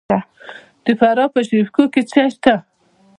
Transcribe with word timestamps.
د 0.85 0.87
فراه 0.99 1.29
په 1.33 1.39
شیب 1.47 1.67
کوه 1.75 1.87
کې 1.93 2.01
څه 2.11 2.21
شی 2.25 2.31
شته؟ 2.33 2.55